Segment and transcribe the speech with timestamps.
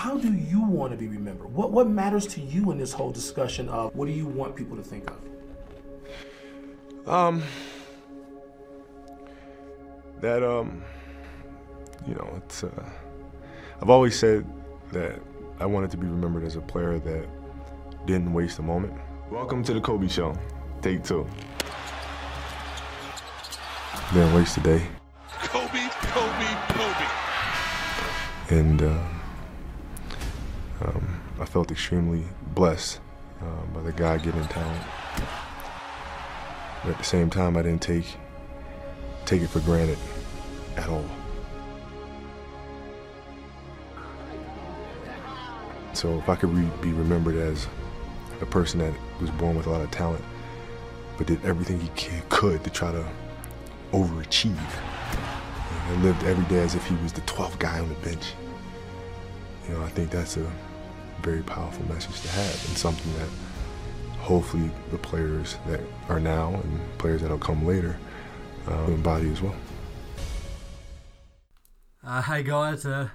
[0.00, 1.52] how do you want to be remembered?
[1.52, 4.74] What what matters to you in this whole discussion of what do you want people
[4.78, 5.18] to think of?
[7.06, 7.42] Um,
[10.22, 10.82] that um,
[12.08, 12.64] you know, it's.
[12.64, 12.90] Uh,
[13.82, 14.46] I've always said
[14.92, 15.20] that
[15.58, 17.28] I wanted to be remembered as a player that
[18.06, 18.94] didn't waste a moment.
[19.30, 20.34] Welcome to the Kobe Show,
[20.80, 21.28] take two.
[24.14, 24.82] Didn't waste a day.
[25.28, 27.06] Kobe, Kobe, Kobe.
[28.48, 29.19] and uh, I
[31.50, 32.22] felt extremely
[32.54, 33.00] blessed
[33.42, 34.82] uh, by the God-given talent.
[36.84, 38.06] But at the same time, I didn't take
[39.26, 39.98] take it for granted
[40.76, 41.04] at all.
[45.92, 47.66] So if I could re- be remembered as
[48.40, 50.24] a person that was born with a lot of talent,
[51.18, 51.90] but did everything he
[52.28, 53.04] could to try to
[53.92, 54.56] overachieve,
[55.88, 58.34] and lived every day as if he was the 12th guy on the bench.
[59.68, 60.50] You know, I think that's a
[61.20, 63.28] very powerful message to have and something that
[64.18, 67.98] hopefully the players that are now and players that'll come later
[68.68, 69.56] uh, embody as well.
[72.04, 73.12] Uh, hey guys, a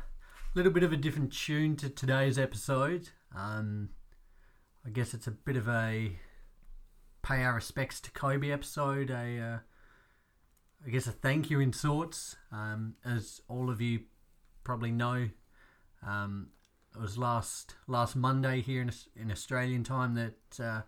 [0.54, 3.10] little bit of a different tune to today's episode.
[3.36, 3.90] Um,
[4.86, 6.20] I guess it's a bit of a
[7.24, 9.10] pay our respects to Kobe episode.
[9.10, 9.58] A, uh,
[10.86, 12.36] I guess a thank you in sorts.
[12.52, 14.02] Um, as all of you
[14.64, 15.30] probably know,
[16.06, 16.50] um,
[16.96, 20.82] it was last last Monday here in in Australian time that uh,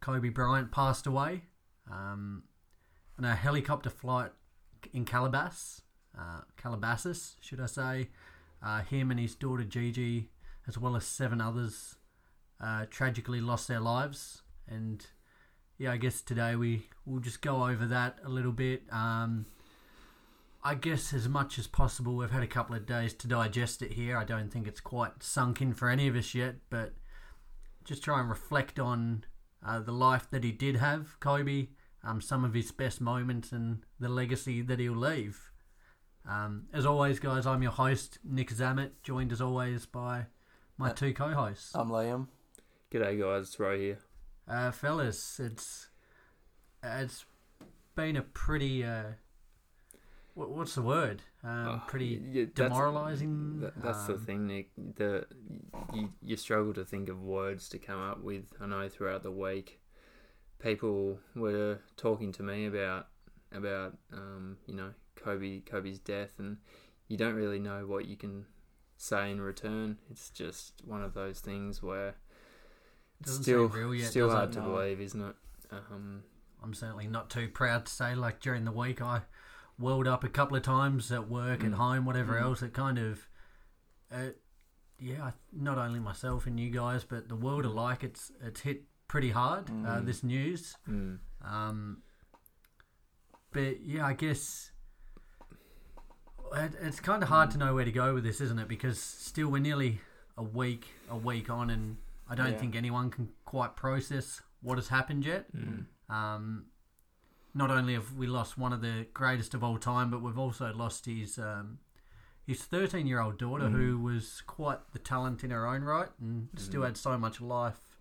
[0.00, 1.42] Kobe Bryant passed away.
[1.90, 2.44] Um,
[3.18, 4.30] on a helicopter flight
[4.94, 5.82] in Calabas,
[6.18, 8.08] uh, Calabasas, should I say.
[8.62, 10.30] Uh, him and his daughter Gigi,
[10.66, 11.96] as well as seven others,
[12.62, 14.42] uh, tragically lost their lives.
[14.68, 15.04] And
[15.78, 18.82] yeah, I guess today we will just go over that a little bit.
[18.90, 19.46] Um,
[20.62, 23.92] I guess as much as possible, we've had a couple of days to digest it
[23.92, 24.18] here.
[24.18, 26.92] I don't think it's quite sunk in for any of us yet, but
[27.84, 29.24] just try and reflect on
[29.64, 31.68] uh, the life that he did have, Kobe,
[32.04, 35.50] um, some of his best moments, and the legacy that he'll leave.
[36.28, 40.26] Um, as always, guys, I'm your host, Nick Zammit, joined as always by
[40.76, 41.74] my two co hosts.
[41.74, 42.28] I'm Liam.
[42.92, 43.98] G'day guys, it's Ro here.
[44.46, 45.88] Uh, fellas, it's
[46.82, 47.24] it's
[47.94, 49.12] been a pretty uh,
[50.34, 51.22] what, what's the word?
[51.44, 53.60] Um, Oh, pretty yeah, demoralising.
[53.60, 54.70] That, that's the um, thing, Nick.
[54.96, 55.26] The
[55.92, 58.44] you, you struggle to think of words to come up with.
[58.60, 59.80] I know throughout the week,
[60.58, 63.08] people were talking to me about
[63.52, 66.58] about um, you know Kobe Kobe's death, and
[67.08, 68.46] you don't really know what you can
[68.96, 69.98] say in return.
[70.10, 72.14] It's just one of those things where
[73.20, 74.66] it's Doesn't still real yet, still hard to No.
[74.72, 75.34] believe, isn't it?
[75.70, 76.22] Um,
[76.62, 78.14] I'm certainly not too proud to say.
[78.14, 79.22] Like during the week, I
[79.80, 81.74] whirled up a couple of times at work, at Mm.
[81.74, 82.42] home, whatever Mm.
[82.42, 82.62] else.
[82.62, 83.26] It kind of,
[84.12, 84.30] uh,
[84.98, 88.04] yeah, not only myself and you guys, but the world alike.
[88.04, 89.70] It's it's hit pretty hard.
[89.70, 90.06] Uh, Mm.
[90.06, 90.76] this news.
[90.86, 92.02] mm, Um,
[93.52, 94.70] but yeah, I guess
[96.54, 98.68] it, it's kind of hard to know where to go with this, isn't it?
[98.68, 100.00] Because still we're nearly
[100.36, 101.96] a week a week on, and
[102.28, 102.58] I don't Yeah.
[102.58, 105.50] think anyone can quite process what has happened yet.
[105.56, 106.66] mm, Um,
[107.54, 110.72] not only have we lost one of the greatest of all time, but we've also
[110.74, 111.78] lost his um,
[112.46, 113.72] his 13 year old daughter, Mm.
[113.72, 116.86] who was quite the talent in her own right, and still Mhm.
[116.86, 117.96] had so much life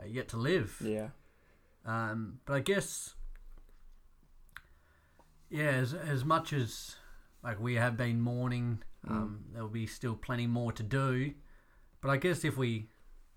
[0.00, 0.80] uh, yet to live.
[0.84, 1.10] Yeah.
[1.84, 3.14] Um, but I guess,
[5.50, 6.96] yeah, as, as much as
[7.42, 11.34] like we have been mourning, um, there'll be still plenty more to do.
[12.00, 12.88] But I guess if we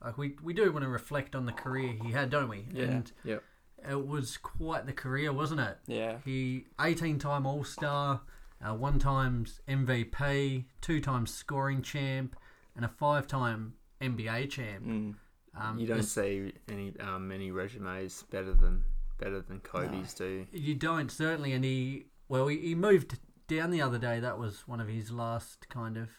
[0.04, 2.68] like we we do want to reflect on the career he had, don't we?
[2.72, 2.84] Yeah.
[2.84, 3.44] And Yep.
[3.90, 5.78] It was quite the career, wasn't it?
[5.88, 6.18] Yeah.
[6.26, 8.22] He 18 time All Star,
[8.66, 12.36] uh, one times MVP, two times scoring champ,
[12.76, 14.86] and a five time NBA champ.
[14.86, 15.16] Mm.
[15.58, 18.84] Um, you don't see any um, many resumes better than
[19.18, 20.46] better than Kobe's do.
[20.52, 24.20] You don't certainly, and he well, he, he moved down the other day.
[24.20, 26.10] That was one of his last kind of,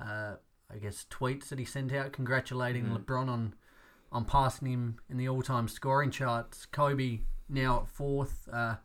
[0.00, 0.34] uh,
[0.72, 3.04] I guess, tweets that he sent out, congratulating Mhm.
[3.04, 3.54] LeBron on
[4.14, 6.64] on passing him in the all-time scoring charts.
[6.64, 8.76] Kobe now at fourth, uh,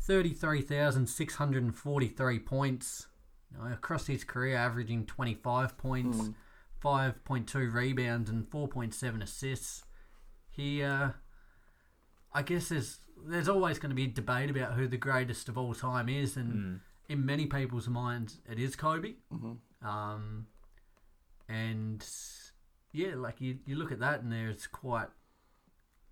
[0.00, 3.08] thirty-three thousand six hundred and forty-three points
[3.52, 6.34] you know, across his career, averaging twenty-five points, Mm.
[6.80, 9.84] five point two rebounds, and four point seven assists.
[10.48, 11.10] He uh,
[12.32, 15.74] I guess there's there's always going to be debate about who the greatest of all
[15.74, 16.80] time is, and Mm.
[17.08, 19.14] in many people's minds, it is Kobe.
[19.32, 19.58] Mhm.
[19.82, 20.46] Um,
[21.48, 22.02] and
[22.92, 25.08] yeah, like you you look at that, and there's quite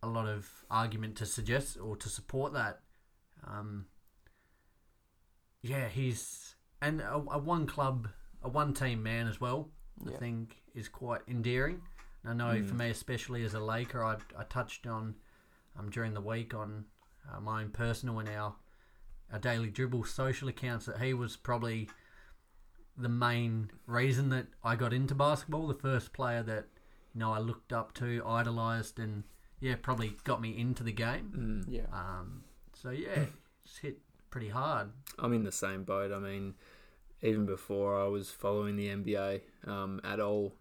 [0.03, 2.81] a lot of argument to suggest or to support that.
[3.47, 3.87] Um,
[5.63, 8.09] yeah, he's and a, a one club,
[8.43, 9.69] a one team man as well.
[10.07, 10.19] I Yeah.
[10.19, 11.83] think is quite endearing.
[12.25, 15.15] And I know for me, especially as a Laker, I, I touched on
[15.79, 16.85] um, during the week on
[17.31, 18.55] uh, my own personal and our
[19.33, 21.89] our daily dribble social accounts that he was probably
[23.01, 25.67] the main reason that I got into basketball.
[25.67, 26.67] The first player that
[27.15, 29.25] you know I looked up to, idolized, and
[29.61, 31.65] yeah, probably got me into the game.
[31.69, 31.87] Yeah.
[31.93, 33.25] Um, so yeah,
[33.65, 33.99] it's hit
[34.31, 34.91] pretty hard.
[35.19, 36.13] I'm in the same boat.
[36.13, 36.55] I mean,
[37.23, 40.55] even before I was following the NBA um, at all,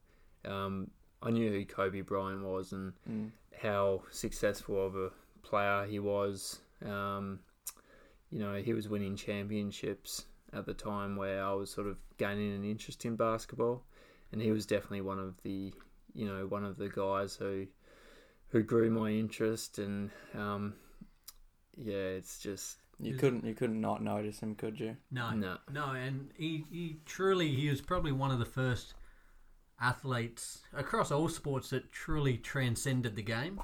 [0.46, 0.90] um,
[1.22, 3.32] I knew who Kobe Bryant was and Mm.
[3.62, 5.12] how successful of a
[5.44, 6.60] player he was.
[6.86, 7.40] Um,
[8.32, 12.54] you know, he was winning championships at the time where I was sort of gaining
[12.56, 13.84] an interest in basketball,
[14.32, 15.74] and he was definitely one of the,
[16.14, 17.68] you know, one of the guys who,
[18.50, 20.74] who grew my interest, and um,
[21.78, 24.98] yeah, it's just You couldn't you couldn't not notice him, could you?
[25.12, 25.58] No, No.
[25.72, 28.94] no, and he, he truly he was probably one of the first
[29.82, 33.62] athletes across all sports that truly transcended the game.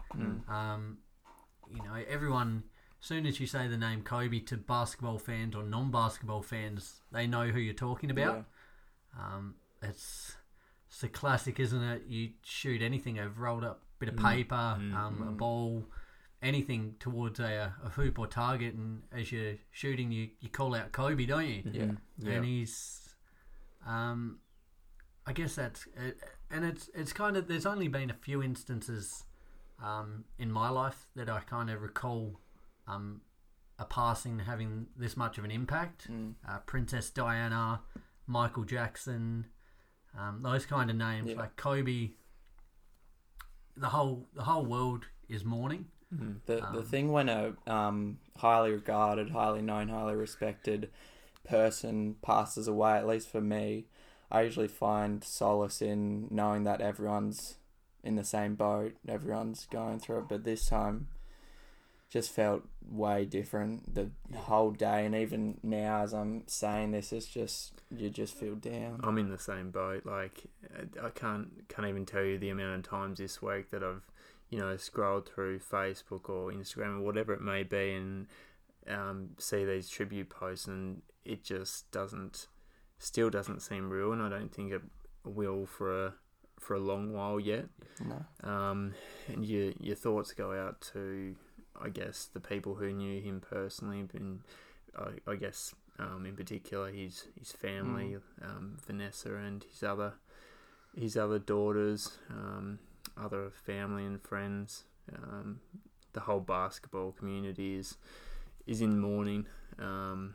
[0.47, 0.99] Um,
[1.73, 2.63] you know, everyone.
[3.05, 7.27] As soon as you say the name Kobe to basketball fans or non-basketball fans, they
[7.27, 8.45] know who you're talking about.
[9.15, 9.53] Um,
[9.83, 10.37] it's
[10.89, 12.01] it's a classic, isn't it?
[12.07, 15.85] You shoot anything, a rolled up bit of paper, um, a ball,
[16.41, 20.91] anything towards a, a hoop or target, and as you're shooting, you, you call out
[20.91, 21.61] Kobe, don't you?
[21.71, 21.91] Yeah.
[22.17, 22.31] Yeah.
[22.31, 23.13] And he's,
[23.85, 24.39] um,
[25.27, 26.09] I guess that's, uh,
[26.49, 29.25] and it's it's kind of there's only been a few instances,
[29.79, 32.39] um, in my life that I kind of recall,
[32.87, 33.21] um,
[33.79, 36.07] a passing having this much of an impact.
[36.47, 37.81] Uh, Princess Diana,
[38.27, 39.45] Michael Jackson,
[40.17, 41.37] um, those kind of names Yeah.
[41.37, 42.11] like Kobe.
[43.77, 45.87] The whole the whole world is mourning.
[46.45, 50.89] The the thing when a um, highly regarded, highly known, highly respected
[51.43, 53.87] person passes away, at least for me,
[54.31, 57.55] I usually find solace in knowing that everyone's
[58.03, 60.29] in the same boat, everyone's going through it.
[60.29, 61.07] But this time,
[62.09, 63.93] just felt way different.
[63.93, 68.55] The whole day, and even now, as I'm saying this, it's just you just feel
[68.55, 69.01] down.
[69.03, 70.05] I'm in the same boat.
[70.05, 70.43] Like
[71.01, 74.03] I- can't can't even tell you the amount of times this week that I've
[74.49, 78.27] you know scrolled through Facebook or Instagram or whatever it may be and
[78.87, 82.47] um, see these tribute posts and it just doesn't
[82.99, 84.81] still doesn't seem real and I don't think it
[85.25, 86.13] will for a
[86.59, 87.65] for a long while yet.
[88.03, 88.49] No.
[88.49, 88.93] Um,
[89.27, 91.35] and your your thoughts go out to,
[91.81, 94.41] I guess, the people who knew him personally, and
[94.97, 100.13] I, I guess um, in particular his his family, um, Vanessa and his other
[100.95, 102.79] his other daughters, um,
[103.17, 104.83] other family and friends.
[105.13, 105.59] Um,
[106.13, 107.97] the whole basketball community is
[108.65, 109.45] is in mourning,
[109.79, 110.33] um,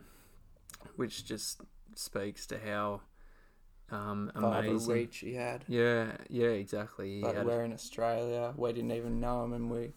[0.97, 1.63] which just
[1.95, 3.01] speaks to how
[3.91, 4.95] um, amazing.
[4.95, 5.65] reach he had.
[5.67, 7.17] Yeah, yeah, exactly.
[7.17, 8.55] He But we're in Australia.
[8.57, 9.93] We didn't even know him, and we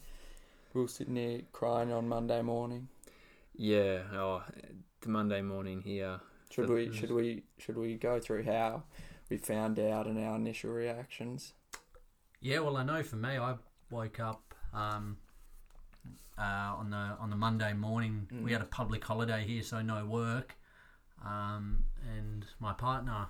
[0.74, 2.88] we were sitting here crying on Monday morning.
[3.56, 4.44] yeah, oh,
[5.02, 6.20] the Monday morning here.
[6.50, 8.84] Should we should we should we go through how
[9.30, 11.54] we found out and our initial reactions?
[12.42, 13.56] Yeah, well, I know for me, I
[13.90, 15.18] woke up um,
[16.38, 16.42] uh,
[16.78, 18.28] on the on the Monday morning.
[18.44, 20.56] We had a public holiday here, so no work.
[21.26, 21.86] Um,
[22.18, 23.28] and my partner,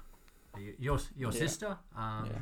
[0.79, 1.39] your your Yeah.
[1.39, 2.39] sister, um, Yeah.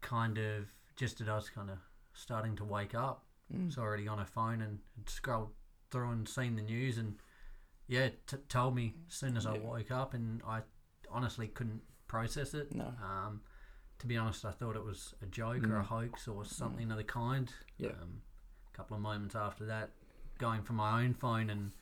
[0.00, 1.78] kind of just as I was kind of
[2.14, 3.66] starting to wake up, Mm.
[3.66, 5.50] was already on her phone and had scrolled
[5.90, 7.16] through and seen the news and
[7.88, 9.62] yeah, t- told me as soon as I Yeah.
[9.62, 10.62] woke up, and I
[11.10, 12.72] honestly couldn't process it.
[12.72, 12.94] No.
[13.02, 13.40] Um,
[13.98, 16.96] to be honest, I thought it was a joke or a hoax or something of
[16.96, 17.52] the kind.
[17.78, 17.90] Yeah.
[18.00, 18.22] Um,
[18.72, 19.90] a couple of moments after that,
[20.38, 21.72] going from my own phone and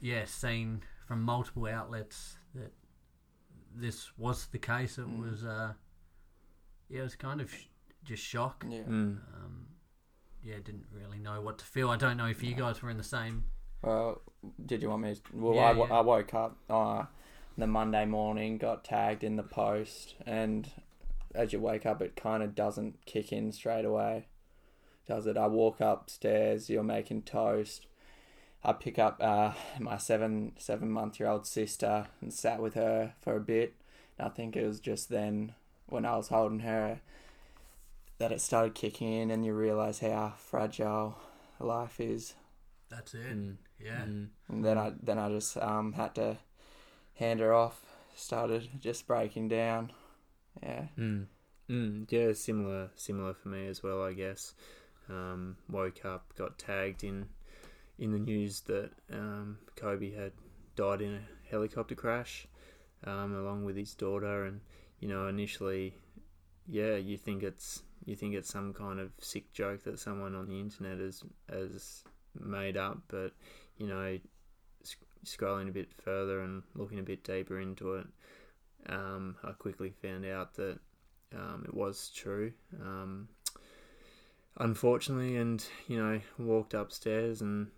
[0.00, 2.72] yeah, seeing from multiple outlets that
[3.74, 4.98] this was the case.
[4.98, 5.74] It was uh,
[6.88, 7.66] yeah, it was kind of sh-
[8.02, 8.64] just shock.
[8.68, 8.82] Yeah.
[8.82, 9.18] Mm.
[9.34, 9.66] Um,
[10.46, 11.90] yeah, didn't really know what to feel.
[11.90, 13.44] I don't know if you guys were in the same.
[13.82, 14.20] Well,
[14.64, 15.14] did you want me?
[15.14, 15.84] To, well, Yeah, I, yeah.
[15.84, 17.04] I woke up uh,
[17.58, 20.70] the Monday morning, got tagged in the post, and
[21.34, 24.28] as you wake up, it kind of doesn't kick in straight away,
[25.06, 25.36] does it?
[25.36, 27.86] I walk upstairs, you're making toast.
[28.64, 33.14] I pick up uh, my seven seven month year old sister and sat with her
[33.20, 33.74] for a bit.
[34.18, 35.54] And I think it was just then
[35.86, 37.00] when I was holding her
[38.18, 41.18] that it started kicking in, and you realize how fragile
[41.60, 42.34] life is.
[42.88, 43.36] That's it.
[43.36, 43.56] Mm.
[43.78, 44.04] Yeah.
[44.06, 44.28] Mm.
[44.48, 46.38] And then I then I just um had to
[47.14, 47.80] hand her off.
[48.14, 49.92] Started just breaking down.
[50.62, 50.84] Yeah.
[50.98, 51.26] Mm.
[51.68, 52.06] Mm.
[52.10, 54.02] Yeah, similar, similar for me as well.
[54.02, 54.54] I guess.
[55.08, 57.28] Um, woke up, got tagged in,
[57.96, 60.32] in the news that um, Kobe had
[60.74, 62.48] died in a helicopter crash,
[63.04, 64.60] um, along with his daughter, and
[64.98, 65.94] you know, initially,
[66.66, 70.48] yeah, you think it's you think it's some kind of sick joke that someone on
[70.48, 72.04] the internet has has
[72.38, 73.32] made up, but
[73.78, 74.18] you know,
[74.82, 78.06] sc- scrolling a bit further and looking a bit deeper into it,
[78.88, 80.78] um, I quickly found out that
[81.34, 82.52] um, it was true.
[82.80, 83.28] Um,
[84.58, 87.68] unfortunately, and you know, walked upstairs and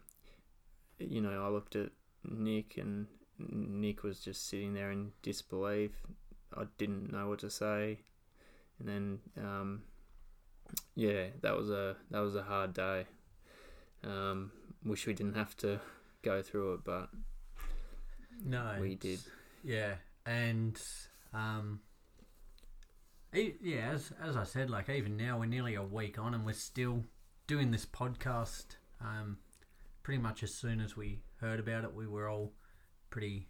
[0.99, 1.91] you know, I looked at
[2.25, 3.07] Nick and
[3.39, 5.93] Nick was just sitting there in disbelief.
[6.57, 8.01] I didn't know what to say,
[8.79, 9.83] and then um,
[10.95, 13.07] yeah, that was a that was a hard day.
[14.05, 14.53] Um,
[14.85, 15.81] wish we didn't have to
[16.23, 17.09] go through it, but
[18.45, 19.21] No, we did.
[19.65, 19.95] Yeah,
[20.27, 20.81] and
[21.35, 21.81] um,
[23.33, 26.53] yeah, as as I said, like even now we're nearly a week on, and we're
[26.53, 27.05] still
[27.47, 28.77] doing this podcast.
[29.01, 29.39] Um,
[30.03, 32.53] pretty much as soon as we heard about it, we were all
[33.11, 33.49] pretty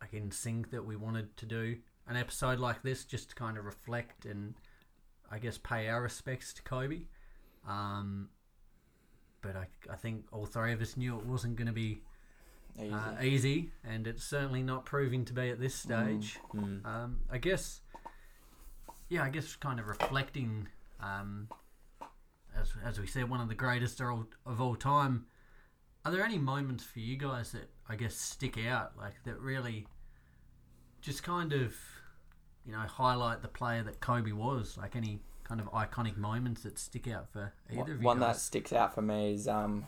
[0.00, 1.76] like in sync that we wanted to do
[2.06, 4.54] an episode like this, just to kind of reflect and
[5.30, 7.02] I guess pay our respects to Kobe.
[7.68, 8.30] Um,
[9.42, 12.02] but I, I think all three of us knew it wasn't going to be
[12.78, 12.92] Easy.
[12.92, 16.38] uh, easy, and it's certainly not proving to be at this stage.
[16.54, 16.86] Mm.
[16.86, 17.80] Um, I guess,
[19.08, 20.68] yeah, I guess kind of reflecting,
[21.00, 21.48] um,
[22.56, 25.26] as as we said, one of the greatest of all, of all time.
[26.04, 29.86] Are there any moments for you guys that I guess stick out, like that really,
[31.02, 31.74] just kind of,
[32.66, 34.76] you know, highlight the player that Kobe was?
[34.78, 38.36] Like any kind of iconic moments that stick out for either of you One that
[38.36, 39.86] sticks out for me is um,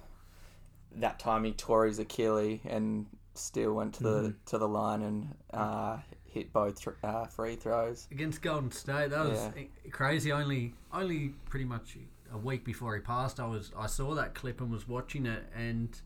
[0.96, 4.30] that time he tore his Achilles and still went to the Mm-hmm.
[4.46, 8.08] to the line and uh, hit both thr uh, free throws.
[8.10, 9.10] against Golden State.
[9.10, 9.62] That was Yeah.
[9.90, 10.32] crazy.
[10.32, 11.96] Only only pretty much
[12.32, 15.44] a week before he passed, I was I saw that clip and was watching it,
[15.54, 15.98] and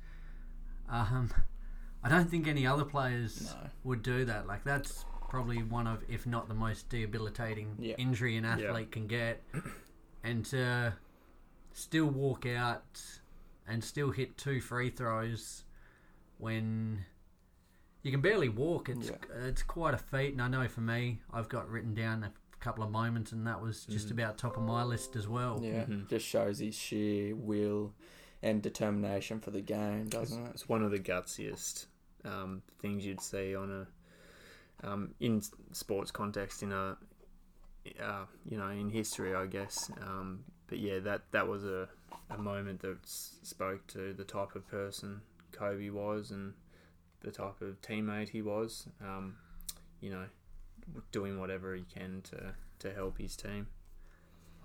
[0.89, 1.33] um,
[2.05, 3.71] I don't think any other players No.
[3.85, 4.47] would do that.
[4.47, 7.95] Like that's probably one of, if not the most debilitating Yeah.
[7.99, 9.43] injury an athlete can get,
[10.25, 10.95] and to
[11.73, 13.01] still walk out
[13.67, 15.65] and still hit two free throws
[16.39, 17.05] when
[18.03, 18.89] you can barely walk.
[18.89, 19.17] It's Yeah.
[19.47, 22.85] it's quite a feat, and I know for me, I've got written down a couple
[22.85, 25.61] of moments, and that was just about top of my list as well.
[25.63, 27.93] Yeah, just shows his sheer will
[28.43, 30.51] and determination for the game, It's, doesn't it?
[30.51, 31.87] it's one of the gutsiest
[32.25, 33.87] um, things you'd see on a
[34.85, 35.43] um, in
[35.73, 36.97] sports context in a
[38.03, 39.91] uh, you know in history, I guess.
[40.03, 41.89] Um, but yeah, that that was a,
[42.31, 45.21] a moment that spoke to the type of person
[45.53, 46.53] Kobe was and
[47.23, 48.89] the type of teammate he was.
[49.01, 49.37] Um,
[50.01, 50.25] you know,
[51.13, 53.69] doing whatever he can to to help his team.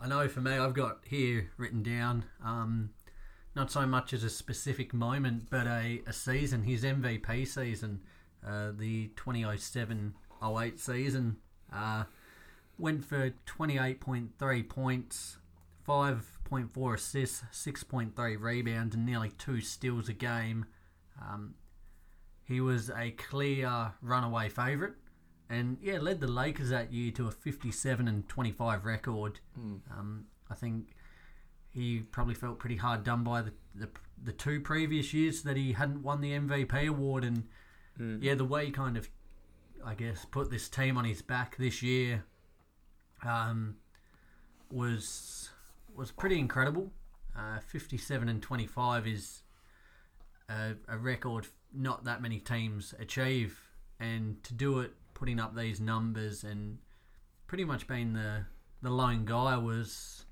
[0.02, 2.90] I know for me, I've got here written down, um,
[3.56, 8.02] not so much as a specific moment, but a, a season, his MVP season,
[8.46, 11.38] uh, the 2007 08 season,
[11.72, 12.06] uh,
[12.78, 15.38] went for 28.3 points,
[15.88, 20.66] 5.4 assists, 6.3 rebounds, and nearly two steals a game.
[21.22, 21.56] Um,
[22.44, 24.94] he was a clear runaway favourite
[25.52, 29.42] and yeah, led the Lakers that year to a 57 and 25 record.
[29.92, 30.96] Um, I think
[31.70, 33.90] he probably felt pretty hard done by the, the
[34.24, 37.48] the two previous years that he hadn't won the MVP award, and
[38.22, 39.10] yeah, the way he kind of,
[39.86, 42.24] I guess, put this team on his back this year,
[43.24, 43.76] um,
[44.72, 45.50] was
[45.96, 46.92] was pretty incredible.
[47.38, 49.44] Uh, 57 and 25 is
[50.50, 53.60] a, a record not that many teams achieve,
[54.00, 56.80] and to do it, putting up these numbers and
[57.48, 58.46] pretty much being the
[58.82, 60.26] the lone guy was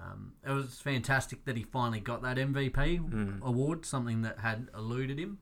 [0.00, 3.00] um, it was fantastic that he finally got that MVP
[3.42, 5.38] award, something that had eluded him.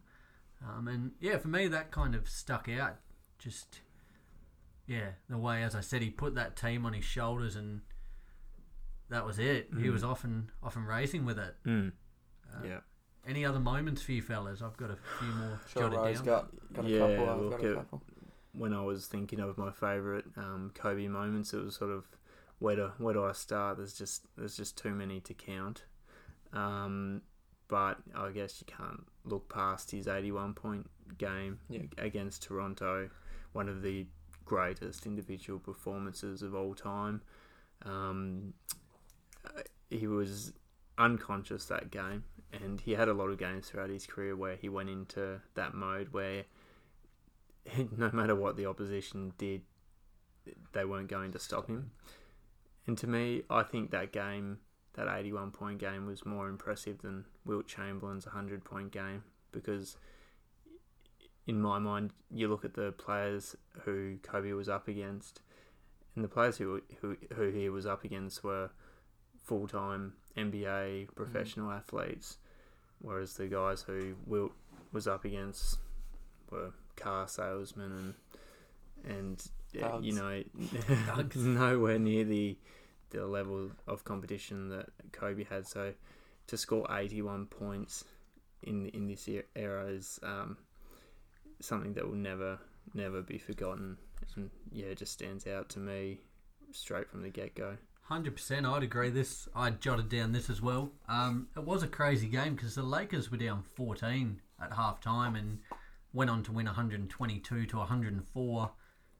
[0.67, 2.97] Um, and yeah, for me, that kind of stuck out.
[3.39, 3.81] Just
[4.87, 7.83] yeah, the way, as I said, he put that team on his shoulders, and
[9.11, 9.69] that was it.
[9.81, 11.55] He was often often racing with it.
[11.67, 11.93] Mm.
[12.65, 12.81] yeah.
[13.27, 14.61] Any other moments for you fellas?
[14.63, 16.25] I've got a few more Sure, jotted Rose down.
[16.27, 17.31] got got a Yeah, couple.
[17.31, 18.03] I've look, got a it- couple.
[18.53, 22.05] when I was thinking of my favourite um, Kobe moments, it was sort of
[22.59, 23.79] where do where do I start?
[23.79, 25.85] There's just there's just too many to count.
[26.53, 27.23] Um,
[27.69, 31.83] but I guess you can't look past his 81 point game Yeah.
[31.99, 33.11] against Toronto,
[33.53, 34.07] one of the
[34.45, 37.23] greatest individual performances of all time.
[37.83, 38.55] Um,
[39.91, 40.53] he was
[40.99, 44.69] unconscious that game, and he had a lot of games throughout his career where he
[44.69, 46.45] went into that mode where
[47.97, 49.63] no matter what the opposition did,
[50.73, 51.91] they weren't going to stop him.
[52.87, 54.59] And to me, I think that game,
[54.95, 59.97] that 81 point game, was more impressive than Wilt Chamberlain's 100 point game because
[61.47, 65.41] in my mind, you look at the players who Kobe was up against,
[66.15, 68.71] and the players who who who he was up against were
[69.43, 72.39] full time NBA professional athletes,
[73.01, 74.53] whereas the guys who Wilt
[74.93, 75.79] was up against
[76.51, 78.15] were car salesmen
[79.05, 80.43] and and uh, you know
[81.35, 82.57] nowhere near the
[83.21, 85.67] the level of competition that Kobe had.
[85.67, 85.93] So
[86.47, 88.05] to score eighty one points
[88.63, 90.57] in in this era is um,
[91.61, 92.59] something that will never
[92.93, 93.97] never be forgotten.
[94.37, 96.21] And yeah, it just stands out to me
[96.73, 97.77] straight from the get go.
[98.03, 99.11] Hundred percent, I'd agree.
[99.11, 100.93] This I jotted down this as well.
[101.09, 105.61] Um, it was a crazy game because the Lakers were down fourteen at halftime and
[106.13, 108.73] went on to win one hundred and twenty-two to one hundred and four.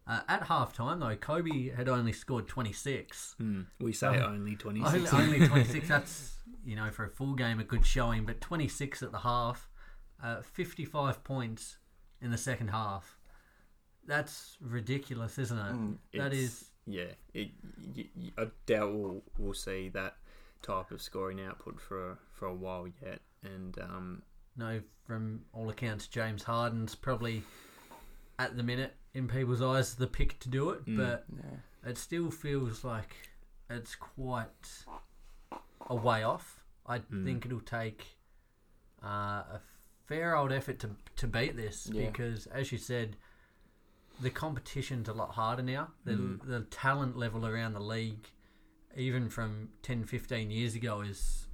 [0.07, 3.37] Uh, at half time though, Kobe had only scored twenty-six.
[3.81, 4.27] We say Oh.
[4.27, 5.89] only twenty Only, only 26.
[5.89, 8.25] That's, you know, for a full game, a good showing.
[8.27, 9.69] But 26 at the half,
[10.23, 11.79] uh, 55 points
[12.21, 13.17] in the second half.
[14.07, 15.59] That's ridiculous, isn't
[16.13, 16.19] it?
[16.19, 17.13] That It's- yeah.
[17.33, 17.53] It,
[17.97, 20.19] y y I doubt we'll we'll see that
[20.61, 23.21] type of scoring output for for a while yet.
[23.43, 24.23] And um,
[24.57, 27.43] no, from all accounts, James Harden's probably
[28.39, 30.83] at the minute in people's eyes the pick to do it.
[30.87, 31.91] But Yeah.
[31.91, 33.15] it still feels like
[33.71, 34.85] it's quite
[35.89, 36.65] a way off.
[36.87, 38.19] I think it'll take
[39.03, 39.07] uh,
[39.57, 39.61] a
[40.07, 42.07] fair old effort to to beat this Yeah.
[42.11, 43.17] because, as you said,
[44.21, 45.93] the competition's a lot harder now.
[46.05, 48.29] The the talent level around the league,
[48.97, 51.49] even from 10, 15 years ago, is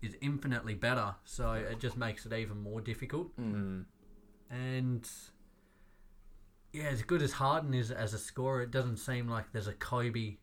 [0.00, 1.14] is infinitely better.
[1.24, 3.36] So it just makes it even more difficult.
[3.36, 3.84] mm,
[4.50, 5.08] And
[6.72, 9.72] yeah, as good as Harden is as a scorer, it doesn't seem like there's a
[9.74, 10.36] Kobe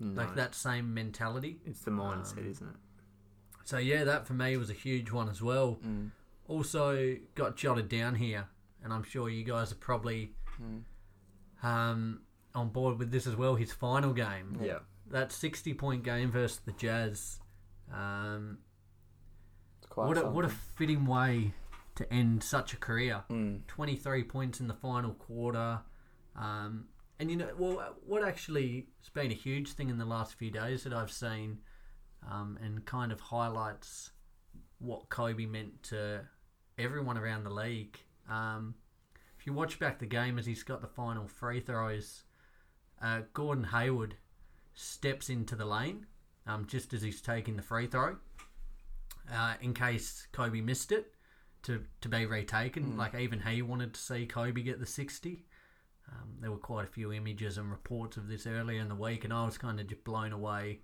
[0.00, 1.60] like that same mentality.
[1.64, 2.76] It's the mindset, isn't it?
[3.64, 5.78] So yeah, that for me was a huge one as well.
[6.48, 8.46] Also got jotted down here,
[8.82, 10.32] and I'm sure you guys are probably
[11.62, 12.20] um,
[12.54, 13.54] on board with this as well.
[13.54, 14.80] His final game, Yeah.
[15.10, 17.38] that 60 point game versus the Jazz.
[17.92, 18.58] Um,
[19.78, 21.54] It's quite what a, what a fitting way
[21.96, 23.24] to end such a career.
[23.30, 23.66] Mm.
[23.66, 25.80] 23 points in the final quarter.
[26.36, 26.86] Um,
[27.18, 30.50] and you know, well, what actually has been a huge thing in the last few
[30.50, 31.58] days that I've seen
[32.28, 34.10] um, and kind of highlights
[34.78, 36.22] what Kobe meant to
[36.78, 37.98] everyone around the league.
[38.28, 38.74] Um,
[39.38, 42.24] if you watch back the game as he's got the final free throws,
[43.02, 44.16] uh, Gordon Hayward
[44.74, 46.06] steps into the lane
[46.46, 48.16] um, just as he's taking the free throw
[49.32, 51.12] uh, in case Kobe missed it
[51.64, 52.96] to, to be retaken.
[52.96, 55.44] Like even he wanted to see Kobe get the 60.
[56.10, 59.24] Um, there were quite a few images and reports of this earlier in the week,
[59.24, 60.80] and I was kind of just blown away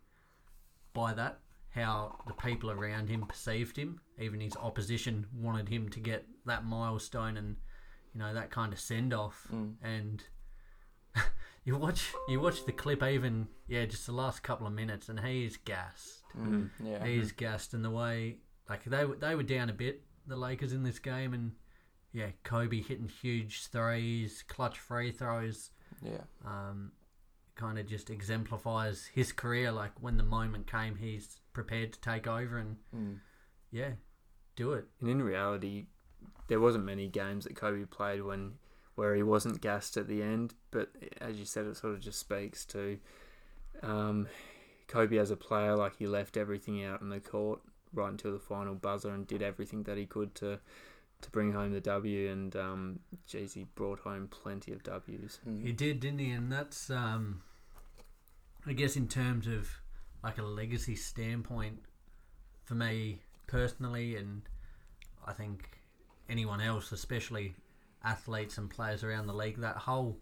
[0.93, 1.41] by that.
[1.71, 6.65] How the people around him perceived him, even his opposition wanted him to get that
[6.65, 7.57] milestone and
[8.13, 9.47] you know that kind of send off.
[9.83, 10.23] And
[11.65, 15.21] you watch you watch the clip, even yeah, just the last couple of minutes, and
[15.21, 16.25] he is gassed.
[16.37, 16.71] Mm.
[16.83, 17.05] Yeah.
[17.05, 18.39] He is gassed, and the way
[18.69, 21.53] like they they were down a bit, the Lakers in this game, and
[22.13, 25.71] yeah, Kobe hitting huge threes, clutch free throws,
[26.03, 26.23] Yeah.
[26.45, 26.93] um,
[27.55, 29.71] kind of just exemplifies his career.
[29.73, 33.21] Like when the moment came, he's prepared to take over, and Mm.
[33.71, 33.93] yeah,
[34.57, 34.87] do it.
[35.01, 35.87] And in reality,
[36.49, 38.59] there wasn't many games that Kobe played when
[38.97, 40.55] where he wasn't gassed at the end.
[40.71, 42.99] But as you said, it sort of just speaks to
[43.83, 44.29] um,
[44.89, 45.75] Kobe as a player.
[45.77, 47.61] Like he left everything out on the court
[47.93, 50.61] right until the final buzzer and did everything that he could to
[51.23, 52.31] to bring home the W.
[52.31, 55.39] And um, geez, he brought home plenty of Ws.
[55.63, 56.31] He did, didn't he?
[56.31, 57.43] And that's, um,
[58.67, 59.69] I guess, in terms of
[60.25, 61.81] like a legacy standpoint,
[62.65, 64.43] for me personally, and
[65.27, 65.69] I think
[66.29, 67.55] anyone else, especially
[68.03, 70.19] athletes and players around the league, that whole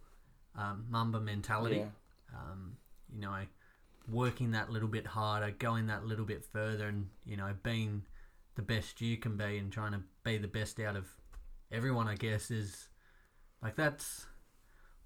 [0.57, 1.85] um, Mamba mentality, Yeah.
[2.35, 2.77] um,
[3.15, 3.37] you know,
[4.11, 8.03] working that little bit harder, going that little bit further, and you know, being
[8.55, 11.07] the best you can be, and trying to be the best out of
[11.71, 12.09] everyone.
[12.09, 12.89] I guess is
[13.63, 14.27] like that's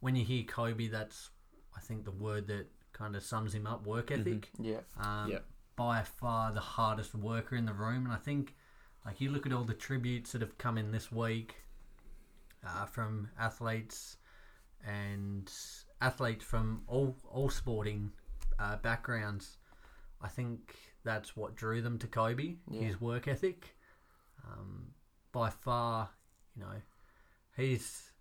[0.00, 0.88] when you hear Kobe.
[0.88, 1.30] That's
[1.76, 4.50] I think the word that kind of sums him up: work ethic.
[4.58, 4.80] Yeah.
[4.98, 5.38] Um, Yeah.
[5.74, 8.54] By far the hardest worker in the room, and I think
[9.06, 11.56] like you look at all the tributes that have come in this week
[12.64, 14.18] uh, from athletes
[14.86, 15.50] and
[16.00, 18.12] athletes from all all sporting
[18.62, 19.58] uh, backgrounds.
[20.20, 23.76] I think that's what drew them to Kobe, his work ethic.
[24.46, 24.88] Um,
[25.32, 26.10] by far,
[26.56, 26.80] you know,
[27.56, 28.12] he's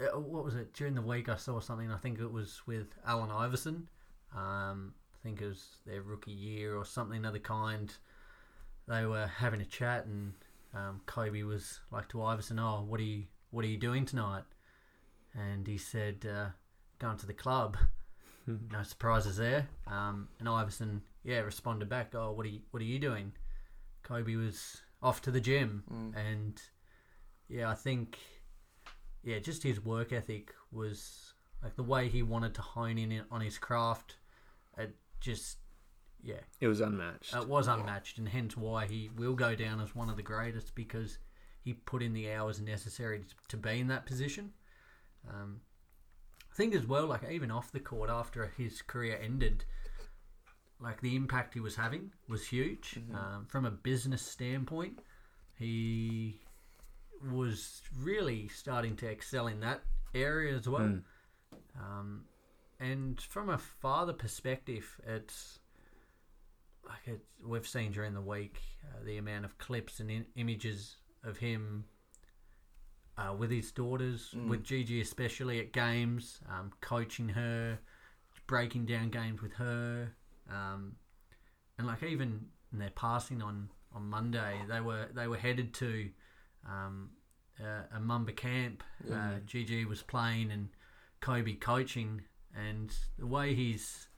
[0.00, 1.28] uh, what was it during the week?
[1.28, 1.90] I saw something.
[1.90, 3.88] I think it was with Allen Iverson.
[4.34, 7.92] Um, I think it was their rookie year or something of the kind.
[8.88, 10.32] They were having a chat, and
[10.74, 14.44] um, Kobe was like to Iverson, "Oh, what do you "What are you doing tonight?"
[15.34, 16.48] And he said, uh,
[16.98, 17.76] "Going to the club."
[18.46, 19.68] No surprises there.
[19.86, 23.32] Um, and Iverson, yeah, responded back, "Oh, what are you What are you doing?"
[24.02, 25.84] Kobe was off to the gym,
[26.16, 26.60] and
[27.48, 28.18] yeah, I think
[29.22, 33.40] yeah, just his work ethic was like the way he wanted to hone in on
[33.40, 34.16] his craft.
[34.76, 35.58] It just
[36.22, 37.34] yeah, It was unmatched.
[37.34, 40.74] it was unmatched, and hence why he will go down as one of the greatest
[40.74, 41.18] because
[41.62, 44.52] he put in the hours necessary to, to be in that position.
[45.28, 45.60] Um,
[46.54, 49.64] I think as well, like even off the court after his career ended,
[50.80, 53.00] like the impact he was having was huge.
[53.12, 55.00] Um, from a business standpoint,
[55.58, 56.38] he
[57.32, 59.82] was really starting to excel in that
[60.14, 60.82] area as well.
[61.76, 62.22] Um,
[62.78, 65.58] and from a father perspective, it's
[66.86, 70.98] like it, we've seen during the week uh, the amount of clips and in, images
[71.24, 71.84] of him
[73.18, 77.78] uh, with his daughters, with Gigi especially at games, um, coaching her,
[78.46, 80.12] breaking down games with her,
[80.50, 80.96] um,
[81.78, 86.10] and like even in their passing on, on Monday, they were they were headed to
[86.68, 87.10] um,
[87.60, 88.82] uh, a Mamba camp.
[89.12, 90.68] Uh, Gigi was playing and
[91.20, 92.22] Kobe coaching,
[92.56, 94.08] and the way he's,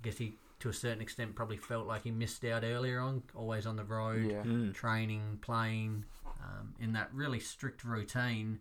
[0.00, 3.22] I guess he to a certain extent probably felt like he missed out earlier on,
[3.34, 4.72] always on the road, Yeah.
[4.72, 6.04] training, playing,
[6.44, 8.60] um, in that really strict routine.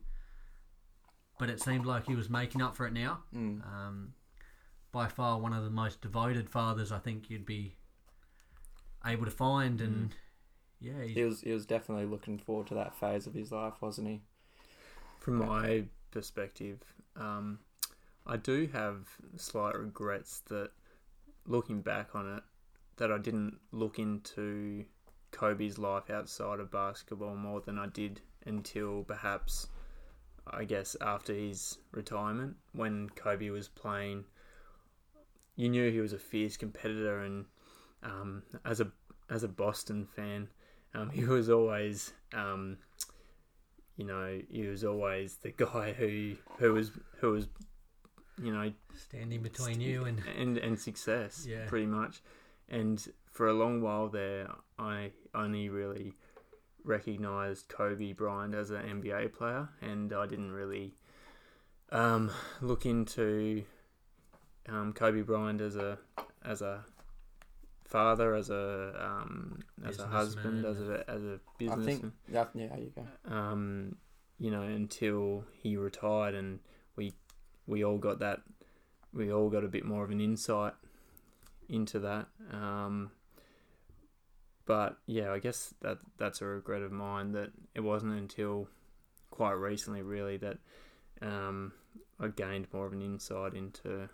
[1.39, 3.24] But it seemed like he was making up for it now.
[3.36, 3.62] Mm.
[3.65, 4.13] Um,
[4.91, 7.76] by far one of the most devoted fathers I think you'd be
[9.06, 10.15] able to find, and
[10.80, 13.82] yeah, he- He was he was definitely looking forward to that phase of his life,
[13.82, 14.22] wasn't he?
[15.19, 16.80] From my perspective,
[17.15, 17.60] um,
[18.26, 20.72] I do have slight regrets that
[21.48, 22.43] looking back on it,
[22.98, 24.86] that I didn't look into
[25.34, 29.67] Kobe's life outside of basketball more than I did until perhaps,
[30.48, 34.24] I guess, after his retirement when Kobe was playing.
[35.56, 37.46] You knew he was a fierce competitor, and
[38.02, 38.91] um, as a
[39.30, 40.48] as a Boston fan,
[40.93, 42.78] um, he was always um,
[43.98, 47.48] you know, he was always the guy who who was who was,
[48.41, 51.65] you know, standing between you and and and success, Yeah.
[51.67, 52.22] pretty much.
[52.69, 56.13] And for a long while there, I only really
[56.83, 60.95] recognized Kobe Bryant as an NBA player, and I didn't really
[61.91, 62.31] um,
[62.62, 63.63] look into
[64.67, 65.97] um, Kobe Bryant as a
[66.43, 66.83] as a
[67.86, 72.45] father, as a um, as a husband, as a as a I businessman think yeah,
[72.53, 73.33] yeah, you go.
[73.33, 73.95] um,
[74.39, 76.59] you know, until he retired, and
[76.95, 77.13] we
[77.67, 78.41] we all got that,
[79.13, 80.73] we all got a bit more of an insight
[81.69, 82.27] into that.
[82.51, 83.12] Um,
[84.65, 88.69] but yeah, I guess that that's a regret of mine that it wasn't until
[89.30, 90.58] quite recently, really, that
[91.21, 91.73] um,
[92.19, 94.10] I gained more of an insight into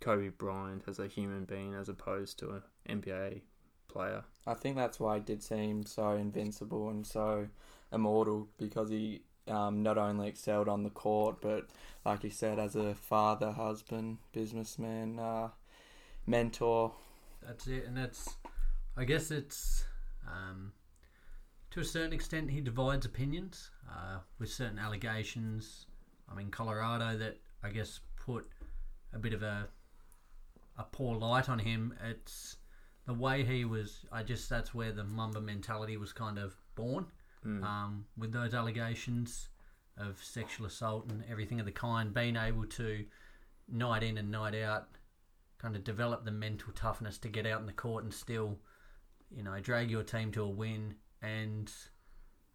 [0.00, 3.42] Kobe Bryant as a human being as opposed to an NBA
[3.88, 4.24] player.
[4.46, 7.48] I think that's why it did seem so invincible and so
[7.92, 11.66] immortal because he um, not only excelled on the court, but
[12.04, 15.48] like you said, as a father, husband, businessman, uh,
[16.26, 16.92] mentor.
[17.42, 18.36] That's it, and that's.
[19.00, 19.86] I guess it's
[20.28, 20.72] um,
[21.70, 25.86] to a certain extent he divides opinions uh, with certain allegations.
[26.30, 28.46] I mean, Colorado that I guess put
[29.14, 29.68] a bit of a
[30.76, 31.94] a poor light on him.
[32.04, 32.56] It's
[33.06, 34.04] the way he was.
[34.12, 37.06] I just that's where the Mamba mentality was kind of born
[37.64, 39.48] um, with those allegations
[39.96, 42.12] of sexual assault and everything of the kind.
[42.12, 43.06] Being able to
[43.66, 44.88] night in and night out
[45.56, 48.58] kind of develop the mental toughness to get out in the court and still,
[49.34, 50.94] you know, drag your team to a win.
[51.22, 51.70] And,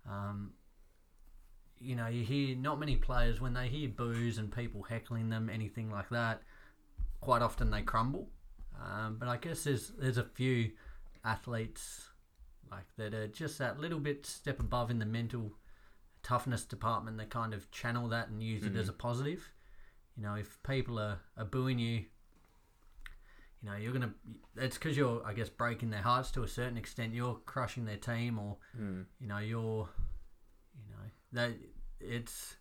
[0.10, 0.54] um,
[1.80, 5.50] you know, you hear not many players when they hear boos and people heckling them,
[5.50, 6.42] anything like that.
[7.22, 8.30] Quite often they crumble.
[8.82, 10.72] Um, but I guess there's there's a few
[11.24, 12.10] athletes
[12.70, 15.54] like that are just that little bit step above in the mental
[16.24, 19.48] toughness department They kind of channel that and use it as a positive.
[20.18, 22.06] You know, if people are, are booing you,
[23.66, 24.14] you know, you're gonna.
[24.58, 27.16] It's because you're, I guess, breaking their hearts to a certain extent.
[27.16, 28.58] You're crushing their team, or
[29.20, 29.90] you know, you're,
[30.78, 31.52] you know, that
[32.00, 32.58] it's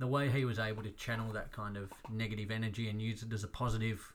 [0.00, 3.32] the way he was able to channel that kind of negative energy and use it
[3.32, 4.12] as a positive.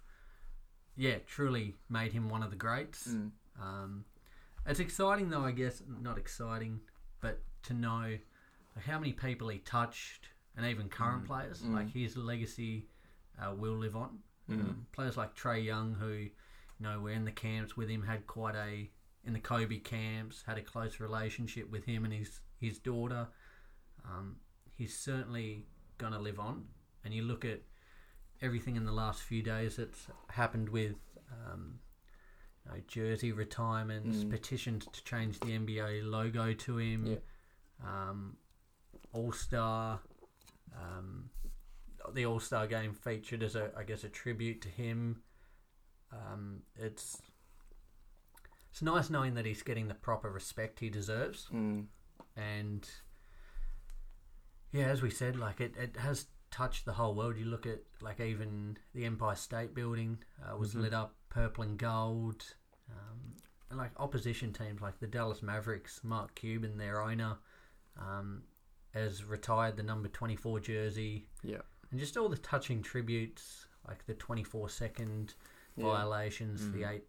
[0.97, 3.07] Yeah, truly made him one of the greats.
[3.61, 4.03] Um,
[4.65, 5.81] it's exciting though, I guess.
[6.01, 6.81] Not exciting,
[7.21, 8.17] but to know
[8.75, 12.87] like, how many people he touched, and even current players, like his legacy
[13.41, 14.19] uh, will live on.
[14.49, 16.31] Um, players like Trae Young, who you
[16.79, 18.89] know were in the camps with him, had quite a
[19.25, 23.27] in the Kobe camps, had a close relationship with him and his his daughter.
[24.05, 24.37] Um,
[24.75, 25.65] he's certainly
[25.97, 26.65] going to live on.
[27.03, 27.61] And you look at
[28.41, 30.95] everything in the last few days that's happened with
[31.31, 31.79] um,
[32.65, 34.29] you know, jersey retirements, Mm.
[34.29, 37.17] petitions to change the NBA logo to him, Yeah.
[37.83, 38.37] um,
[39.13, 39.99] All Star.
[40.75, 41.29] Um,
[42.13, 45.21] the All Star game featured as a, I guess, a tribute to him.
[46.11, 47.21] Um, it's
[48.71, 51.87] it's nice knowing that he's getting the proper respect he deserves, Mm.
[52.35, 52.87] and
[54.71, 57.37] yeah, as we said, like it, it has touched the whole world.
[57.37, 60.81] You look at like even the Empire State Building uh, was Mhm.
[60.81, 62.43] lit up purple and gold.
[62.89, 63.35] Um,
[63.69, 67.37] and like opposition teams like the Dallas Mavericks, Mark Cuban, their owner,
[67.97, 68.43] um,
[68.93, 71.27] has retired the number 24 jersey.
[71.43, 71.61] Yeah.
[71.91, 75.33] And just all the touching tributes, like the 24 second
[75.75, 75.83] Yeah.
[75.85, 76.89] violations, the Mhm.
[76.91, 77.03] 8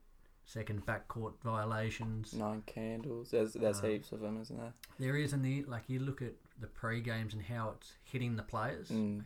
[0.44, 2.32] second backcourt violations.
[2.32, 3.30] Nine candles.
[3.30, 4.72] There's there's Uh, heaps of them, isn't there?
[4.98, 5.88] There is, and the like.
[5.88, 8.88] You look at the pre games and how it's hitting the players.
[8.90, 9.24] Mm.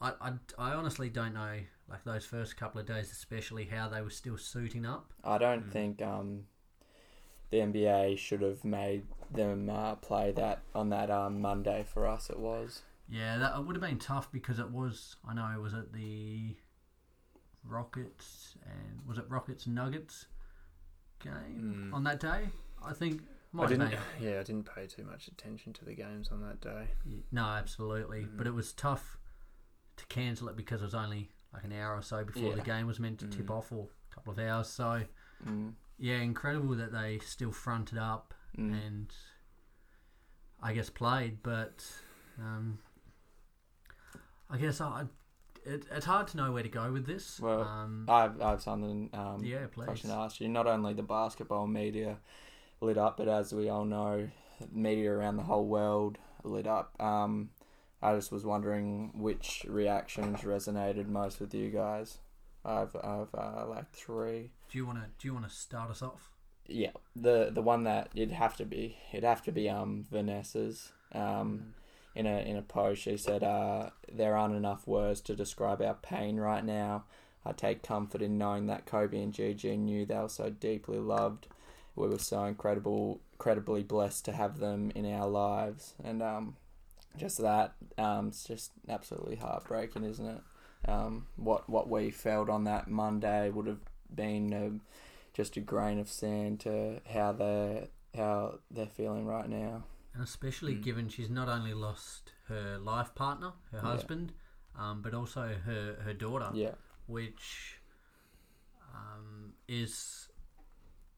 [0.00, 1.60] Like, I, I, I honestly don't know.
[1.88, 5.12] Like those first couple of days, especially how they were still suiting up.
[5.22, 5.72] I don't Mm.
[5.72, 6.46] think um,
[7.50, 12.30] the NBA should have made them uh, play that on that um, Monday for us.
[12.30, 12.82] It was.
[13.08, 15.16] Yeah, that would have been tough because it was.
[15.28, 16.56] I know it was at the
[17.62, 20.26] Rockets and was it Rockets Nuggets
[21.22, 21.94] game Mm.
[21.94, 22.48] on that day?
[22.82, 23.22] I think
[23.58, 23.90] I didn't.
[23.90, 23.98] been.
[24.20, 26.88] Yeah, I didn't pay too much attention to the games on that day.
[27.06, 28.24] Y- No, absolutely.
[28.24, 28.36] Mm.
[28.36, 29.18] But it was tough
[29.96, 32.86] to cancel it because it was only like an hour or so before the game
[32.86, 33.56] was meant to tip Mm.
[33.58, 34.68] off, or a couple of hours.
[34.68, 35.04] So
[35.46, 35.74] Mm.
[35.98, 38.86] yeah, incredible that they still fronted up Mm.
[38.86, 39.14] and
[40.60, 41.42] I guess played.
[41.42, 41.86] But
[42.38, 42.78] um,
[44.54, 45.06] I guess I
[45.66, 47.40] it, it's hard to know where to go with this.
[47.40, 49.86] Well, um, I've I've something um, yeah, please.
[49.86, 50.48] question to ask you.
[50.48, 52.18] Not only the basketball media
[52.80, 54.28] lit up, but as we all know,
[54.70, 56.94] media around the whole world lit up.
[57.02, 57.50] Um,
[58.00, 62.18] I just was wondering which reactions resonated most with you guys.
[62.64, 64.52] I've I've uh, like three.
[64.70, 66.30] Do you want to do you want to start us off?
[66.68, 70.92] Yeah, the the one that it'd have to be it'd have to be um Vanessa's.
[71.12, 71.74] Um,
[72.14, 75.94] in a in a post, she said, uh, "There aren't enough words to describe our
[75.94, 77.04] pain right now.
[77.44, 81.48] I take comfort in knowing that Kobe and Gigi knew they were so deeply loved.
[81.96, 86.56] We were so incredible, incredibly blessed to have them in our lives, and um,
[87.16, 90.40] just that, um, it's just absolutely heartbreaking, isn't it?
[90.88, 93.80] Um, what what we felt on that Monday would have
[94.14, 94.80] been um
[95.32, 99.82] just a grain of sand to how they how they're feeling right now.
[100.14, 100.82] And especially Mm.
[100.82, 103.80] given she's not only lost her life partner, her Yeah.
[103.82, 104.32] husband,
[104.76, 106.50] um, but also her her daughter.
[106.54, 106.74] Yeah,
[107.06, 107.80] which
[108.94, 110.28] um, is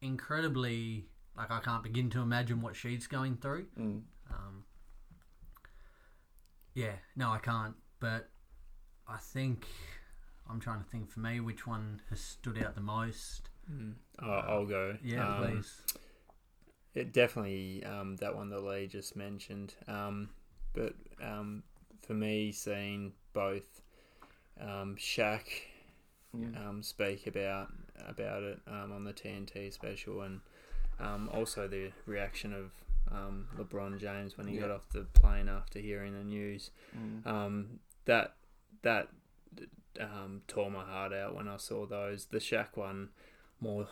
[0.00, 3.66] incredibly like I can't begin to imagine what she's going through.
[3.78, 4.02] mm.
[4.30, 4.64] Um,
[6.74, 7.76] yeah, no, I can't.
[8.00, 8.30] But
[9.06, 9.66] I think
[10.48, 13.50] I'm trying to think for me which one has stood out the most.
[13.70, 13.94] Mm.
[14.20, 14.96] I'll, I'll go.
[15.02, 15.82] Yeah, Um, please.
[16.96, 19.74] It definitely um, that one that Lee just mentioned.
[19.87, 20.30] Um,
[20.72, 21.62] but um,
[22.02, 23.82] for me, seeing both
[24.61, 25.42] um, Shaq
[26.37, 26.68] Mm.
[26.68, 27.68] um, speak about
[28.06, 30.40] about it um, on the TNT special, and
[31.00, 32.72] um, also the reaction of
[33.11, 36.70] um, LeBron James when he got off the plane after hearing the news.
[36.96, 37.26] Mm.
[37.26, 38.35] Um, that
[38.82, 39.09] that
[40.00, 42.26] um, tore my heart out when I saw those.
[42.26, 43.11] The Shaq one,
[43.61, 43.88] more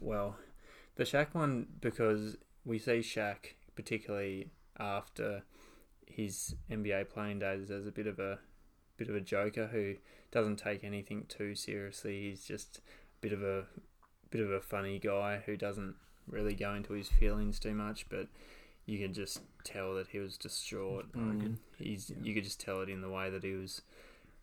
[0.00, 0.36] well,
[1.00, 5.44] the Shaq one because we see Shaq particularly after
[6.06, 8.38] his NBA playing days as a bit of a
[8.98, 9.94] bit of a joker who
[10.30, 12.28] doesn't take anything too seriously.
[12.28, 12.80] He's just a
[13.22, 13.64] bit of a
[14.28, 15.94] bit of a funny guy who doesn't
[16.28, 18.26] really go into his feelings too much, but
[18.84, 21.10] you can just tell that he was distraught.
[21.12, 21.56] Mm.
[21.78, 22.16] He's Yeah.
[22.24, 23.80] you could just tell it in the way that he was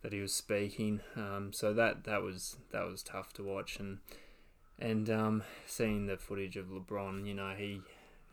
[0.01, 1.01] that he was speaking.
[1.15, 3.99] Um, so that that was that was tough to watch and
[4.79, 7.81] and um, seeing the footage of LeBron, you know, he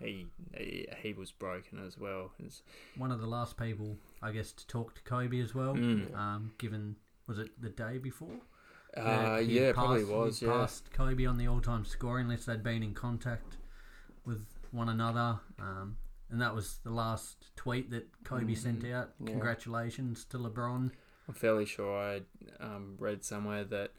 [0.00, 0.26] he
[0.56, 2.32] he, he was broken as well.
[2.38, 2.62] It's,
[2.96, 5.74] One of the last people, I guess, to talk to Kobe as well.
[5.74, 6.14] Mm.
[6.16, 8.36] Um, given was it the day before?
[8.96, 10.40] uh, he'd yeah, probably passed- was.
[10.40, 12.46] he'd Yeah, passed Kobe on the all-time scoring list.
[12.46, 13.56] They'd been in contact
[14.24, 15.96] with one another, um,
[16.30, 18.56] and that was the last tweet that Kobe Mhm.
[18.56, 19.10] sent out.
[19.20, 19.26] Yeah.
[19.30, 20.90] Congratulations to LeBron.
[21.26, 22.22] I'm fairly sure I
[22.62, 23.92] um, read somewhere that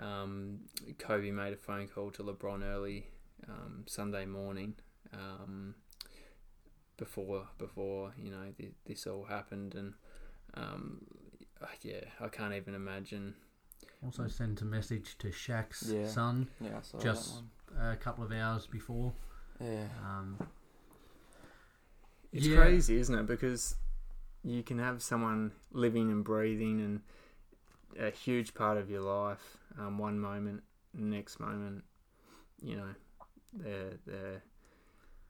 [0.00, 0.60] um,
[0.98, 3.06] Kobe made a phone call to LeBron early
[3.48, 4.74] um, Sunday morning
[5.12, 5.74] um,
[6.96, 9.94] before before you know th- this all happened, and
[10.54, 11.02] um,
[11.82, 13.34] yeah, I can't even imagine.
[14.04, 16.06] Also sent a message to Shaq's Yeah.
[16.08, 17.42] son Yeah, Just-
[17.80, 19.12] a couple of hours before.
[19.60, 19.86] Yeah.
[20.04, 20.38] Um,
[22.32, 22.56] It's Yeah.
[22.56, 23.26] crazy, isn't it?
[23.26, 23.76] Because
[24.42, 27.02] you can have someone living and breathing and
[27.98, 29.56] a huge part of your life.
[29.78, 30.62] Um, one moment,
[30.94, 31.84] next moment,
[32.60, 32.94] you know,
[33.52, 34.42] they're they're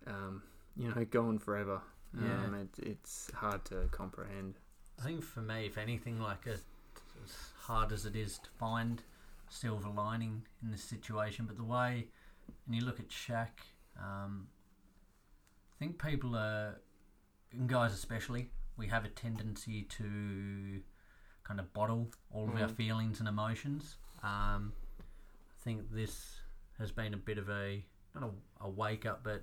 [0.07, 0.43] um,
[0.77, 1.81] you know gone forever.
[2.15, 2.45] Yeah.
[2.47, 4.59] Um, it, it's hard to comprehend.
[5.01, 9.03] I think for me, if anything, like a, as hard as it is to find
[9.49, 12.09] silver lining in this situation, but the way,
[12.67, 13.49] and you look at Shaq,
[13.99, 14.49] um,
[15.75, 16.81] I think people are,
[17.53, 20.83] and guys especially, we have a tendency to
[21.45, 22.77] kind of bottle all of our Mm.
[22.77, 23.97] feelings and emotions.
[24.23, 26.39] Um, I think this
[26.79, 28.25] has been a bit of a not
[28.61, 29.43] a, a wake up, but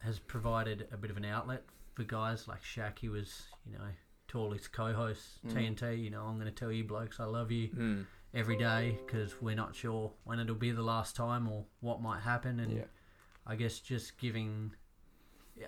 [0.00, 1.64] has provided a bit of an outlet
[1.94, 2.98] for guys like Shaq.
[2.98, 3.90] He was, you know,
[4.28, 5.52] to his co-hosts, Mm.
[5.76, 6.02] TNT.
[6.02, 8.06] You know, I'm going to tell you blokes, I love you Mm.
[8.34, 12.20] every day because we're not sure when it'll be the last time or what might
[12.20, 12.60] happen.
[12.60, 12.84] And Yeah.
[13.46, 14.74] I guess just giving,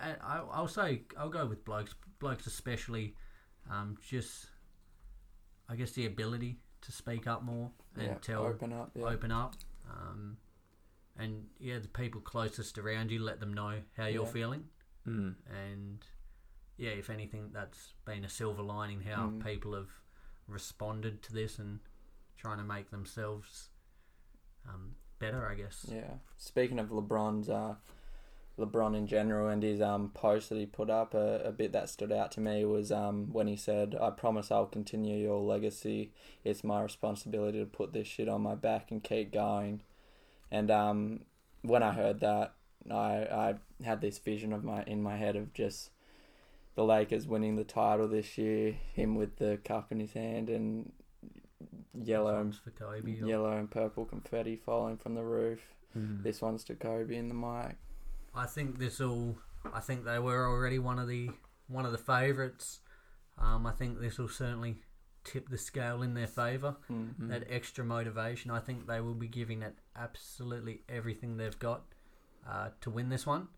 [0.00, 0.16] I-
[0.52, 3.16] I'll say, I'll go with blokes, blokes especially,
[3.70, 4.46] um, just,
[5.68, 8.14] I guess the ability to speak up more and yeah.
[8.22, 8.90] tell, Open up.
[8.94, 9.04] Yeah.
[9.04, 9.54] open up.
[9.90, 10.36] Um,
[11.18, 14.30] and yeah, the people closest around you, let them know how you're Yeah.
[14.30, 14.64] feeling.
[15.06, 15.34] Mm.
[15.50, 16.04] And
[16.76, 19.44] yeah, if anything, that's been a silver lining how Mm.
[19.44, 19.90] people have
[20.46, 21.80] responded to this and
[22.36, 23.68] trying to make themselves
[24.68, 25.86] um, better, I guess.
[25.90, 26.14] Yeah.
[26.36, 27.74] Speaking of LeBron's, uh,
[28.60, 31.88] LeBron in general and his um post that he put up, a, a bit that
[31.88, 36.12] stood out to me was um when he said, "I promise I'll continue your legacy.
[36.44, 39.82] It's my responsibility to put this shit on my back and keep going."
[40.50, 41.20] And um,
[41.62, 42.54] when I heard that,
[42.90, 45.90] I I had this vision of my in my head of just
[46.74, 50.92] the Lakers winning the title this year, him with the cup in his hand and
[51.94, 53.12] yellow and for Kobe.
[53.12, 55.60] yellow and purple confetti falling from the roof.
[55.96, 56.22] Mm.
[56.22, 57.76] This one's to Kobe in the mic.
[58.34, 59.38] I think this will.
[59.72, 61.30] I think they were already one of the
[61.68, 62.80] one of the favourites.
[63.38, 64.76] Um, I think this will certainly
[65.24, 66.76] tip the scale in their favour.
[66.90, 67.28] Mm.
[67.28, 71.82] That extra motivation, I think they will be giving it absolutely everything they've got
[72.48, 73.48] uh, to win this one.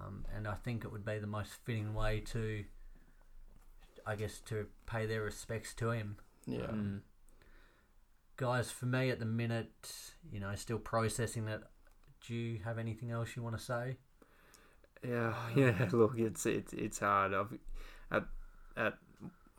[0.00, 2.64] Um, and I think it would be the most fitting way to,
[4.06, 6.16] I guess, to pay their respects to him.
[6.46, 6.66] Yeah.
[6.66, 7.00] Mm.
[8.36, 9.92] Guys, for me at the minute,
[10.32, 11.62] you know, still processing it.
[12.26, 13.96] Do you have anything else you want to say?
[15.06, 15.88] Yeah, yeah.
[15.92, 17.34] Look, it's it's it's hard.
[17.34, 17.52] I've
[18.10, 18.24] at
[18.76, 18.94] at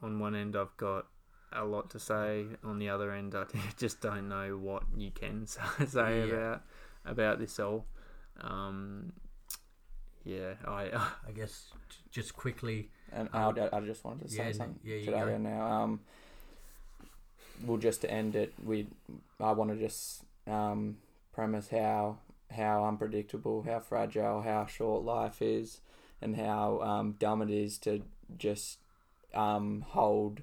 [0.01, 1.05] on one end I've got
[1.53, 2.45] a lot to say.
[2.63, 3.45] On the other end, I
[3.77, 6.33] just don't know what you can say, say Yeah.
[6.35, 6.61] about
[7.05, 7.85] about this all.
[8.41, 9.13] Um,
[10.23, 10.89] yeah, I
[11.27, 11.69] I guess
[12.11, 12.89] just quickly.
[13.11, 15.25] And Um, I, I just wanted to say yeah, something yeah, you to go.
[15.27, 15.67] that now.
[15.67, 15.99] Um,
[17.63, 18.87] we'll just to end it, we
[19.39, 20.97] I want to just um,
[21.31, 22.17] premise how
[22.51, 25.81] how unpredictable, how fragile, how short life is,
[26.21, 28.03] and how um, dumb it is to
[28.37, 28.79] just
[29.33, 30.41] um, hold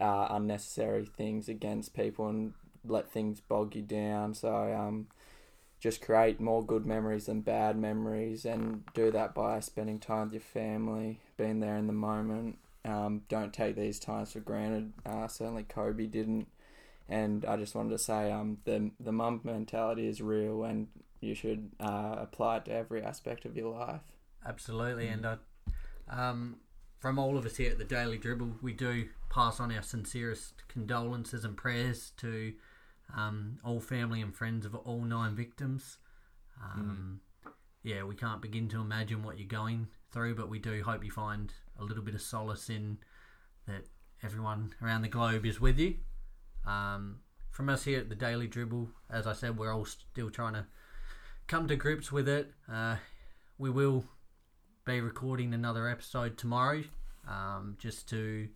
[0.00, 4.34] uh, unnecessary things against people and let things bog you down.
[4.34, 5.08] So um,
[5.80, 10.34] just create more good memories than bad memories, and do that by spending time with
[10.34, 12.58] your family, being there in the moment.
[12.84, 14.92] Um, don't take these times for granted.
[15.04, 16.48] Uh, certainly Kobe didn't,
[17.10, 20.88] and I just wanted to say um, the the Mamba mentality is real, and
[21.20, 24.00] you should uh, apply it to every aspect of your life.
[24.46, 25.36] Absolutely, and I,
[26.08, 26.56] um,
[26.98, 30.66] from all of us here at the Daily Dribble, we do pass on our sincerest
[30.68, 32.54] condolences and prayers to
[33.14, 35.98] um, all family and friends of all nine victims.
[36.62, 37.20] Um,
[37.82, 41.10] Yeah, we can't begin to imagine what you're going through, but we do hope you
[41.10, 42.98] find a little bit of solace in
[43.66, 43.86] that
[44.22, 45.96] everyone around the globe is with you.
[46.66, 47.20] Um,
[47.50, 50.66] from us here at the Daily Dribble, as I said, we're all still trying to
[51.46, 52.52] come to grips with it.
[52.70, 52.96] Uh,
[53.58, 54.04] we will
[54.84, 56.82] be recording another episode tomorrow,
[57.28, 58.48] um, just to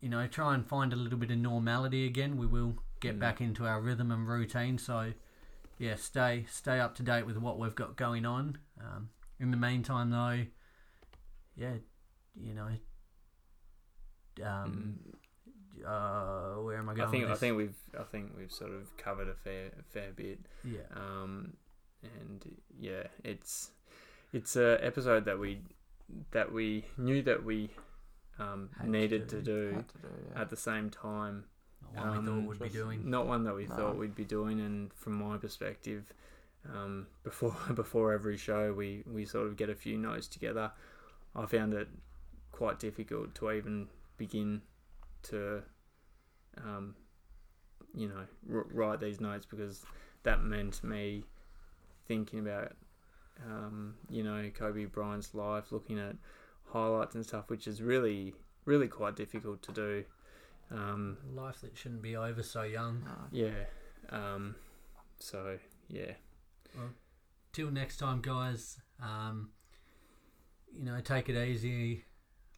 [0.00, 2.36] you know try and find a little bit of normality again.
[2.36, 3.20] We will get Mm.
[3.20, 4.78] back into our rhythm and routine.
[4.78, 5.12] So
[5.78, 8.58] yeah, stay stay up to date with what we've got going on.
[8.80, 10.46] Um, in the meantime, though,
[11.56, 11.74] yeah,
[12.40, 12.70] you know,
[14.44, 14.98] um,
[15.86, 17.08] uh, where am I going?
[17.08, 19.82] I think with I think we've I think we've sort of covered a fair a
[19.82, 20.40] fair bit.
[20.64, 21.54] yeah, Um,
[22.02, 22.44] and
[22.78, 23.70] yeah, it's
[24.32, 25.60] it's a episode that we
[26.30, 27.70] that we knew that we
[28.38, 29.36] um, Had to needed do.
[29.36, 30.40] to do to do, yeah.
[30.40, 31.44] at the same time.
[31.94, 33.10] not one we um, thought would be doing.
[33.10, 33.74] Not one that we No.
[33.76, 36.04] thought we'd be doing, and from my perspective,
[36.72, 40.72] um, before before every show, we we sort of get a few notes together.
[41.34, 41.88] I found it
[42.50, 44.60] quite difficult to even begin
[45.22, 45.62] to,
[46.58, 46.94] um,
[47.94, 49.84] you know, r- write these notes because
[50.22, 51.24] that meant me
[52.06, 52.72] thinking about,
[53.46, 56.16] um, you know, Kobe Bryant's life, looking at
[56.72, 58.34] highlights and stuff, which is really
[58.64, 60.04] really quite difficult to do.
[60.70, 63.04] Um, Life that shouldn't be over so young.
[63.32, 63.64] yeah.
[64.10, 64.54] Um,
[65.18, 66.12] so yeah.
[66.76, 66.90] Well,
[67.52, 68.80] Till next time, guys.
[69.02, 69.50] Um,
[70.74, 72.04] you know, take it easy.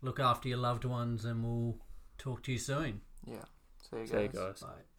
[0.03, 1.79] Look after your loved ones, and we'll
[2.19, 3.01] talk to you soon.
[3.27, 3.45] Yeah.
[3.91, 4.35] See you See you guys.
[4.35, 4.61] guys.
[4.61, 4.94] Bye.